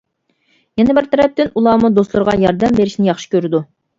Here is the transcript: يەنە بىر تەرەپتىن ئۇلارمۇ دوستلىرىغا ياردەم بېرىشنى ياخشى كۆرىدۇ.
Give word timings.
يەنە 0.79 0.95
بىر 0.99 1.07
تەرەپتىن 1.11 1.51
ئۇلارمۇ 1.59 1.91
دوستلىرىغا 1.97 2.35
ياردەم 2.47 2.79
بېرىشنى 2.81 3.09
ياخشى 3.11 3.33
كۆرىدۇ. 3.37 3.63